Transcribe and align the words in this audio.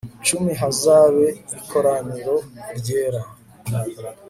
cumi 0.25 0.51
hazabe 0.61 1.27
ikoraniro 1.59 2.35
ryera 2.77 3.21